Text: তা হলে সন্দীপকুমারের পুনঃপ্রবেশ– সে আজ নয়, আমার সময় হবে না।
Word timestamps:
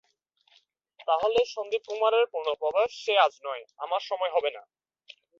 তা 1.07 1.13
হলে 1.21 1.41
সন্দীপকুমারের 1.45 2.25
পুনঃপ্রবেশ– 2.33 2.99
সে 3.03 3.13
আজ 3.17 3.33
নয়, 3.43 3.63
আমার 3.77 4.01
সময় 4.09 4.31
হবে 4.35 4.49
না। 4.55 4.61